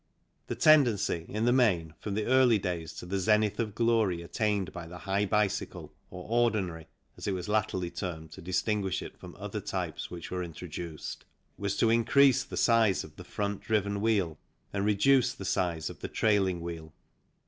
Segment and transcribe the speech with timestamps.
[0.47, 4.71] The tendency, in the main, from the early days to the zenith of glory attained
[4.73, 9.35] by the high bicycle, or" ordinary" (as it was latterly termed to distinguish it from
[9.35, 11.23] other types which were introduced)
[11.55, 14.39] was to increase the size of the front driven wheel
[14.73, 16.95] and reduce the size of the trailing wheel.